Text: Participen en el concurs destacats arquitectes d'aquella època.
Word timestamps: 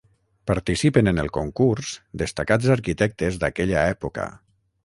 Participen 0.51 1.11
en 1.11 1.19
el 1.25 1.29
concurs 1.35 1.93
destacats 2.23 2.73
arquitectes 2.79 3.41
d'aquella 3.45 3.89
època. 3.99 4.31